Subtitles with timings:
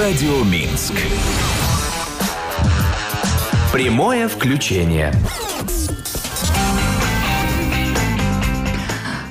[0.00, 0.94] Радио Минск.
[3.70, 5.12] Прямое включение.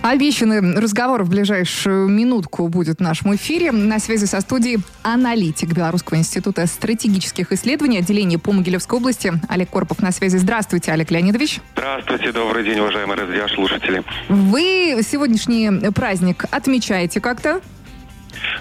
[0.04, 3.72] Обещанный разговор в ближайшую минутку будет в нашем эфире.
[3.72, 10.04] На связи со студией аналитик Белорусского института стратегических исследований отделения по Могилевской области Олег Корпов
[10.04, 10.38] на связи.
[10.38, 11.62] Здравствуйте, Олег Леонидович.
[11.74, 14.04] Здравствуйте, добрый день, уважаемые радиослушатели.
[14.30, 17.60] Вы сегодняшний праздник отмечаете как-то?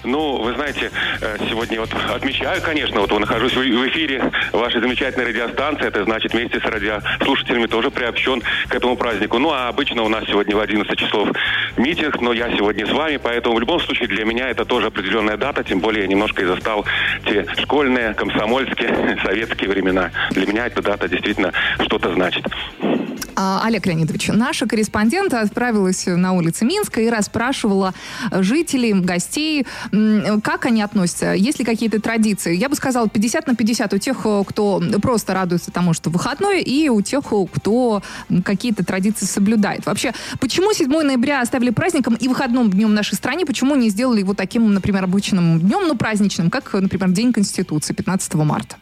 [0.03, 0.91] Ну, вы знаете,
[1.21, 5.87] э, сегодня вот отмечаю, конечно, вот нахожусь в эфире вашей замечательной радиостанции.
[5.87, 9.37] Это значит, вместе с радиослушателями тоже приобщен к этому празднику.
[9.39, 11.29] Ну, а обычно у нас сегодня в 11 часов
[11.77, 15.37] митинг, но я сегодня с вами, поэтому в любом случае для меня это тоже определенная
[15.37, 16.85] дата, тем более я немножко и застал
[17.25, 20.11] те школьные, комсомольские, советские времена.
[20.31, 22.45] Для меня эта дата действительно что-то значит.
[23.41, 27.93] А, Олег Леонидович, наша корреспондент отправилась на улицы Минска и расспрашивала
[28.33, 29.65] жителей, гостей,
[30.43, 32.53] как они относятся, есть ли какие-то традиции.
[32.53, 36.89] Я бы сказала 50 на 50 у тех, кто просто радуется тому, что выходной, и
[36.89, 37.23] у тех,
[37.53, 38.03] кто
[38.43, 39.85] какие-то традиции соблюдает.
[39.85, 44.19] Вообще, почему 7 ноября оставили праздником и выходным днем в нашей стране, почему не сделали
[44.19, 48.75] его таким, например, обычным днем, но праздничным, как, например, День Конституции 15 марта?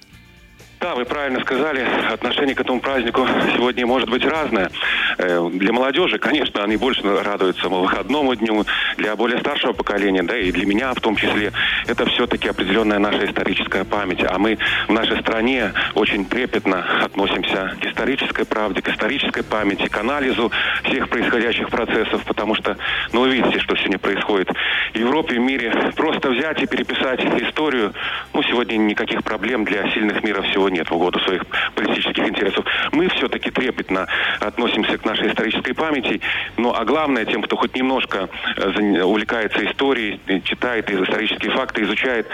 [0.79, 4.69] Да, вы правильно сказали, отношение к этому празднику сегодня может быть разное.
[5.17, 8.63] Э, для молодежи, конечно, они больше радуются выходному дню,
[8.95, 11.51] для более старшего поколения, да, и для меня в том числе,
[11.87, 14.23] это все-таки определенная наша историческая память.
[14.23, 19.97] А мы в нашей стране очень трепетно относимся к исторической правде, к исторической памяти, к
[19.97, 20.51] анализу
[20.83, 22.77] всех происходящих процессов, потому что,
[23.13, 24.49] ну, вы видите, что сегодня происходит
[24.93, 25.73] в Европе, в мире.
[25.95, 27.93] Просто взять и переписать историю,
[28.31, 32.65] ну, сегодня никаких проблем для сильных мира всего нет в угоду своих политических интересов.
[32.91, 34.07] Мы все-таки трепетно
[34.39, 36.21] относимся к нашей исторической памяти.
[36.57, 42.27] Ну, а главное, тем, кто хоть немножко э, увлекается историей, читает исторические факты, изучает,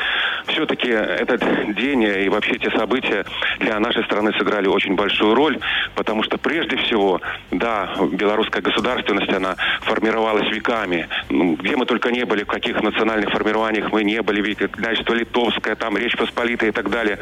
[0.48, 1.44] все-таки этот
[1.76, 3.26] день и вообще те события
[3.60, 5.60] для нашей страны сыграли очень большую роль,
[5.96, 11.08] потому что прежде всего, да, белорусская государственность, она формировалась веками.
[11.30, 15.76] Ну, где мы только не были, в каких национальных формированиях мы не были, княжество Литовское,
[15.76, 17.20] там Речь Посполитая и так далее.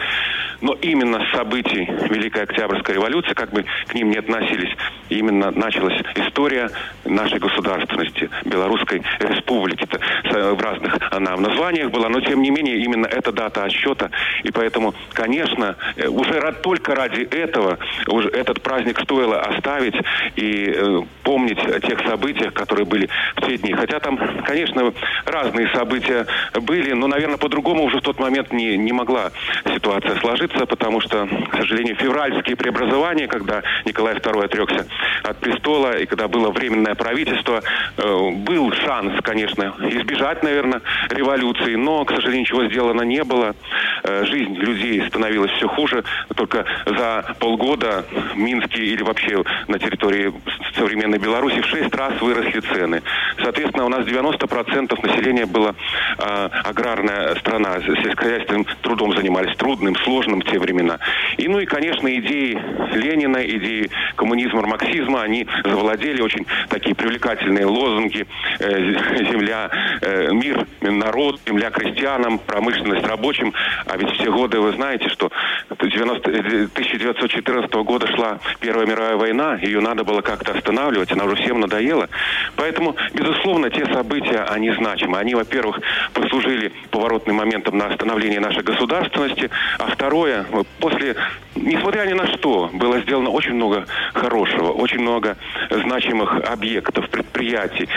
[0.62, 4.76] Но именно с событий Великой Октябрьской революции, как бы к ним не относились,
[5.10, 6.70] именно началась история
[7.06, 9.86] нашей государственности, Белорусской республики.
[9.86, 10.56] -то.
[10.56, 14.12] В разных она в названиях была, но тем не менее именно эта дата отсчета.
[14.44, 17.78] И поэтому, конечно, э, уже только ради этого
[18.08, 19.96] уже этот праздник стоило оставить
[20.36, 23.74] и э, помнить о тех событиях, которые были в те дни.
[23.74, 24.94] Хотя там, конечно,
[25.26, 26.26] разные события
[26.62, 29.32] были, но, наверное, по-другому уже в тот момент не, не могла
[29.74, 34.88] ситуация сложиться, потому что, к сожалению, февральские преобразования, когда Николай II отрекся
[35.24, 37.62] от престола и когда было временное правительство,
[37.98, 43.56] э, был шанс, конечно, избежать, наверное, революции, но, к сожалению, ничего сделано не было.
[44.04, 46.04] Э, жизнь людей становилась все хуже.
[46.36, 50.34] Только за полгода в Минске или вообще на территории
[50.76, 53.02] современной Беларуси в шесть раз выросли цены.
[53.42, 55.76] Соответственно, у нас 90% населения было
[56.18, 61.00] э, аграрная страна, сельскохозяйственным трудом занимались, трудным, сложным те времена.
[61.38, 62.60] И, ну и, конечно, идеи
[62.96, 68.26] Ленина, идеи коммунизма, марксизма, они завладели очень такие привлекательные лозунги
[68.60, 68.68] э,
[69.32, 69.70] «Земля,
[70.02, 73.54] э, мир, народ, земля крестьянам, промышленность рабочим».
[73.86, 75.32] А ведь все годы вы знаете, что
[75.70, 81.60] 90, 1914 года шла Первая мировая война, ее надо было как-то останавливать, она уже всем
[81.60, 82.10] надоела.
[82.56, 85.18] Поэтому, безусловно, те события, они значимы.
[85.18, 85.80] Они, во-первых,
[86.14, 89.50] послужили поворотным моментом на остановление нашей государственности,
[89.80, 90.31] а второе,
[90.80, 91.16] после,
[91.56, 95.38] несмотря ни на что, было сделано очень много хорошего, очень много
[95.70, 97.88] значимых объектов, предприятий.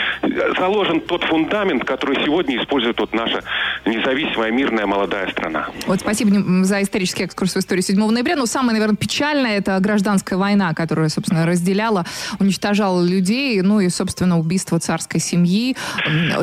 [0.57, 3.43] Заложен тот фундамент, который сегодня использует вот наша
[3.85, 5.69] независимая, мирная, молодая страна.
[5.87, 8.35] Вот спасибо за исторический экскурс в историю 7 ноября.
[8.35, 12.05] Но самое, наверное, печальное– это гражданская война, которая, собственно, разделяла,
[12.39, 15.75] уничтожала людей, ну и, собственно, убийство царской семьи,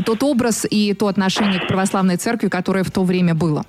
[0.04, 3.64] тот образ и то отношение к православной церкви, которое в то время было.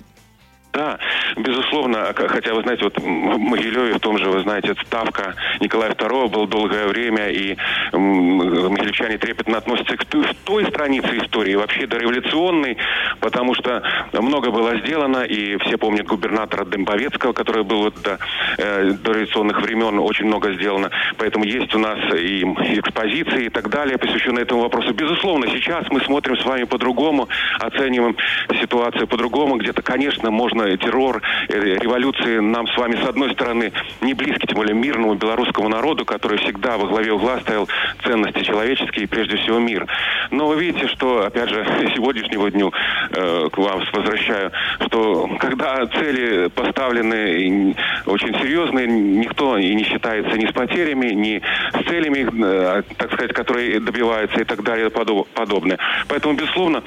[0.74, 0.98] Да,
[1.36, 6.28] безусловно, хотя вы знаете, вот в Могилеве в том же, вы знаете, ставка Николая II
[6.28, 7.56] был долгое время, и
[7.92, 10.04] могилевчане трепетно относятся к
[10.44, 12.76] той странице истории, вообще дореволюционной,
[13.20, 18.18] потому что много было сделано, и все помнят губернатора Дембовецкого, который был вот до,
[18.58, 23.70] э, до революционных времен, очень много сделано, поэтому есть у нас и экспозиции и так
[23.70, 24.92] далее, посвященные этому вопросу.
[24.92, 27.28] Безусловно, сейчас мы смотрим с вами по-другому,
[27.60, 28.16] оцениваем
[28.60, 34.46] ситуацию по-другому, где-то, конечно, можно террор, революции нам с вами, с одной стороны, не близки,
[34.46, 37.68] тем более мирному белорусскому народу, который всегда во главе угла ставил
[38.04, 39.86] ценности человеческие и прежде всего мир.
[40.30, 41.64] Но вы видите, что, опять же,
[41.94, 42.72] сегодняшнего дню
[43.10, 44.52] э, к вам возвращаю,
[44.86, 47.74] что когда цели поставлены
[48.06, 53.32] очень серьезные, никто и не считается ни с потерями, ни с целями, э, так сказать,
[53.32, 55.78] которые добиваются и так далее подобное.
[56.08, 56.82] Поэтому, безусловно,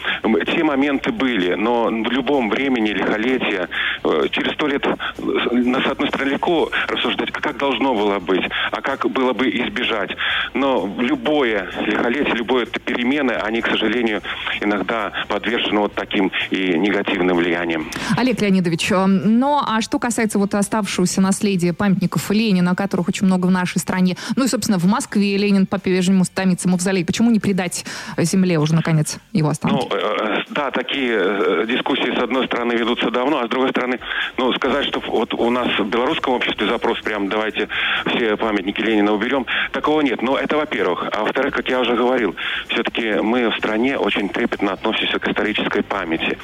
[0.45, 3.67] те моменты были, но в любом времени лихолетия,
[4.04, 8.81] э, через сто лет, с одной стороны, легко рассуждать, а как должно было быть, а
[8.81, 10.12] как было бы избежать.
[10.54, 14.22] Но любое лихолетие, любое перемены, они, к сожалению,
[14.62, 17.90] иногда подвержены вот таким и негативным влиянием.
[18.18, 23.48] Олег Леонидович, э, ну а что касается вот оставшегося наследия памятников Ленина, которых очень много
[23.48, 27.86] в нашей стране, ну и, собственно, в Москве Ленин по-прежнему стомится мавзолей, почему не придать
[28.18, 29.88] земле уже, наконец, его останки?
[29.90, 33.99] Ну, э, да, такие дискуссии, с одной стороны, ведутся давно, а с другой стороны,
[34.38, 37.67] ну, сказать, что вот у нас в белорусском обществе запрос прям давайте
[38.07, 40.21] все памятники Ленина уберем, такого нет.
[40.21, 41.09] Но это во-первых.
[41.11, 42.35] А во-вторых, как я уже говорил,
[42.69, 46.38] все-таки мы в стране очень трепетно относимся к исторической памяти.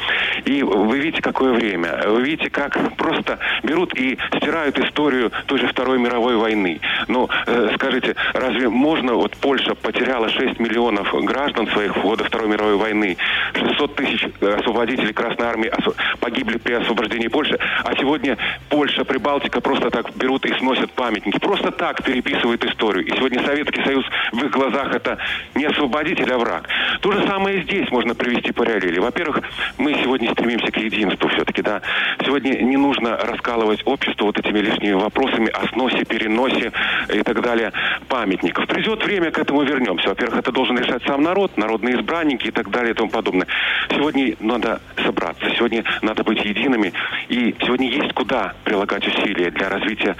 [0.46, 2.02] И вы видите, какое время.
[2.08, 6.82] Вы видите, как просто берут и стирают историю той же Второй мировой войны.
[7.08, 12.50] Ну, э, скажите, разве можно, вот Польша потеряла 6 миллионов граждан своих в годы Второй
[12.50, 13.18] мировой войны,
[13.54, 15.72] 600 тысяч освободителей Красной Армии
[16.20, 18.38] погибли при освобождении Польши, а сегодня
[18.70, 21.40] Польша, Прибалтика просто так берут и сносят памятники.
[21.40, 23.06] Просто так переписывают историю.
[23.06, 25.18] И сегодня Советский Союз в их глазах это
[25.56, 26.68] не освободитель, а враг.
[27.02, 29.00] То же самое и здесь можно привести параллели.
[29.00, 29.42] Во-первых,
[29.78, 31.82] мы сегодня стремимся к единству все-таки, да.
[32.24, 36.72] Сегодня не нужно раскалывать общество вот этими лишними вопросами о сносе, переносе
[37.14, 37.72] и так далее
[38.08, 38.68] памятников.
[38.68, 40.10] Придет время, к этому вернемся.
[40.10, 43.48] Во-первых, это должен решать сам народ, народные избранники и так далее и тому подобное.
[43.90, 46.94] Сегодня надо собраться, сегодня надо быть едиными.
[47.30, 50.16] И сегодня есть куда прилагать усилия для развития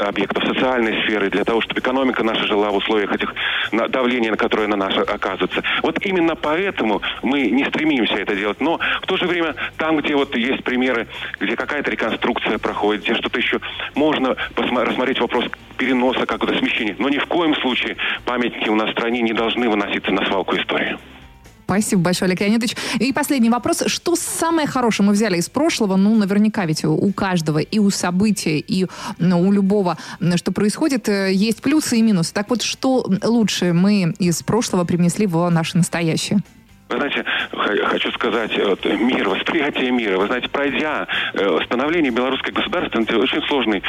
[0.00, 3.34] объектов социальной сферы, для того, чтобы экономика наша жила в условиях этих
[3.88, 5.62] давления, на которое на нас оказывается.
[5.82, 8.60] Вот именно поэтому мы не стремимся это делать.
[8.60, 11.08] Но в то же время там, где вот есть примеры,
[11.40, 13.60] где какая-то реконструкция проходит, где что-то еще,
[13.94, 15.44] можно рассмотреть вопрос
[15.76, 16.96] переноса, какого-то смещения.
[16.98, 20.56] Но ни в коем случае памятники у нас в стране не должны выноситься на свалку
[20.56, 20.98] истории.
[21.64, 22.76] Спасибо большое, Олег Леонидович.
[22.98, 23.84] И последний вопрос.
[23.86, 25.96] Что самое хорошее мы взяли из прошлого?
[25.96, 28.86] Ну, наверняка ведь у каждого, и у события, и
[29.18, 29.96] ну, у любого,
[30.36, 32.32] что происходит, э, есть плюсы и минусы.
[32.34, 36.40] Так вот, что лучше мы из прошлого привнесли в наше настоящее?
[36.92, 37.24] Вы знаете,
[37.86, 40.18] хочу сказать, вот, мир, восприятие мира.
[40.18, 43.82] Вы знаете, пройдя э, становление белорусской государственности, очень сложный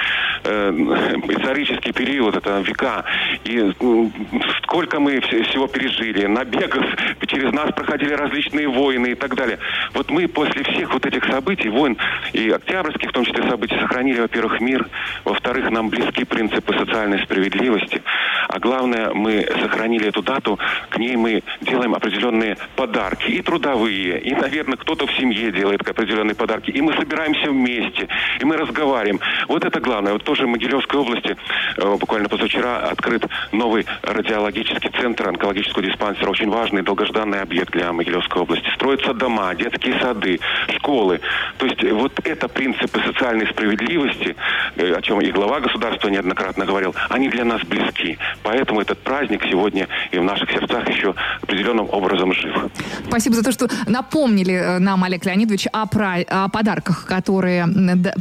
[0.44, 0.70] э,
[1.30, 3.04] исторический период, это века.
[3.44, 3.74] И э,
[4.64, 6.86] сколько мы всего пережили, набегов,
[7.28, 9.60] через нас проходили различные войны и так далее.
[9.94, 11.98] Вот мы после всех вот этих событий, войн
[12.32, 14.88] и октябрьских, в том числе событий, сохранили, во-первых, мир,
[15.26, 18.02] во-вторых, нам близки принципы социальной справедливости,
[18.48, 20.58] а главное, мы сохранили эту дату,
[20.90, 25.82] к ней мы делаем определенные под подарки, и трудовые, и, наверное, кто-то в семье делает
[25.88, 26.70] определенные подарки.
[26.70, 28.08] И мы собираемся вместе,
[28.40, 29.20] и мы разговариваем.
[29.48, 30.14] Вот это главное.
[30.14, 31.36] Вот тоже в Могилевской области
[31.78, 36.30] э, буквально позавчера открыт новый радиологический центр онкологического диспансера.
[36.30, 38.70] Очень важный, долгожданный объект для Могилевской области.
[38.76, 40.40] Строятся дома, детские сады,
[40.78, 41.20] школы.
[41.58, 44.36] То есть вот это принципы социальной справедливости,
[44.76, 48.20] э, о чем и глава государства неоднократно говорил, они для нас близки.
[48.44, 52.54] Поэтому этот праздник сегодня и в наших сердцах еще определенным образом жив.
[53.08, 57.68] Спасибо за то, что напомнили э, нам, Олег Леонидович, о, про, о подарках, которые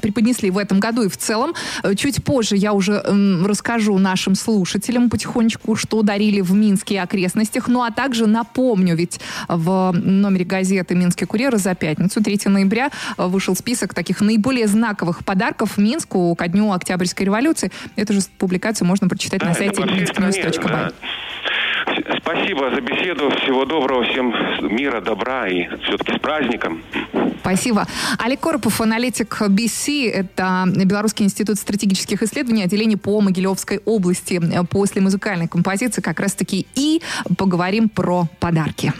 [0.00, 1.54] преподнесли в этом году и в целом.
[1.82, 3.02] Э, чуть позже я уже
[3.44, 7.68] расскажу нашим слушателям потихонечку, что дарили в Минске и окрестностях.
[7.68, 13.26] Ну, а также напомню, ведь в номере газеты «Минский курьер» за пятницу, 3 ноября, э,
[13.26, 17.70] вышел список таких наиболее знаковых подарков Минску ко дню Октябрьской революции.
[17.96, 20.68] Эту же публикацию можно прочитать да, на сайте minsknews.by.
[20.68, 20.92] Да.
[22.18, 23.30] Спасибо за беседу.
[23.42, 24.04] Всего доброго.
[24.04, 24.32] Всем
[24.74, 26.82] мира, добра и все-таки с праздником.
[27.40, 27.86] Спасибо.
[28.18, 30.10] Олег Коропов, аналитик BC.
[30.10, 34.40] Это Белорусский институт стратегических исследований, отделение по Могилевской области.
[34.70, 37.02] После музыкальной композиции как раз-таки и
[37.36, 38.92] поговорим про подарки.